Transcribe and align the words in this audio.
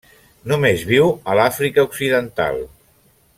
Només 0.51 0.85
viu 0.91 1.11
a 1.33 1.35
l'Àfrica 1.41 1.85
Occidental. 1.91 2.59